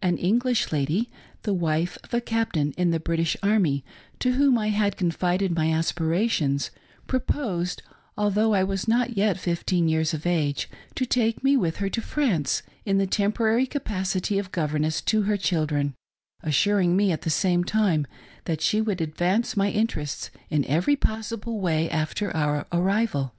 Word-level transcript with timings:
An 0.00 0.16
English 0.16 0.72
lady, 0.72 1.10
the 1.42 1.52
wife 1.52 1.98
of 2.02 2.14
a 2.14 2.22
captain 2.22 2.72
in 2.78 2.90
the 2.90 2.98
British 2.98 3.36
army, 3.42 3.84
to 4.18 4.32
whom 4.32 4.56
I 4.56 4.68
had 4.68 4.96
confided 4.96 5.54
my 5.54 5.70
aspirations, 5.70 6.70
proposed— 7.06 7.82
although 8.16 8.54
I 8.54 8.64
was 8.64 8.88
not 8.88 9.14
yet 9.18 9.36
fifteen 9.38 9.86
years 9.86 10.14
of 10.14 10.24
age— 10.26 10.70
to 10.96 11.04
take 11.04 11.44
me 11.44 11.54
with 11.54 11.76
her 11.84 11.90
to 11.90 12.00
France, 12.00 12.62
in 12.86 12.96
the 12.96 13.06
temporary 13.06 13.66
capacity 13.66 14.38
of 14.38 14.52
governess 14.52 15.02
to 15.02 15.24
her 15.24 15.36
chil 15.36 15.66
dren, 15.66 15.92
assuring 16.42 16.96
me 16.96 17.12
at 17.12 17.20
the 17.20 17.28
same 17.28 17.62
time 17.62 18.06
that 18.46 18.62
she 18.62 18.80
would 18.80 19.02
advance 19.02 19.54
my 19.54 19.68
interests 19.68 20.30
in 20.48 20.64
every 20.64 20.96
possible 20.96 21.60
way 21.60 21.90
after 21.90 22.34
our 22.34 22.66
arrival. 22.72 23.34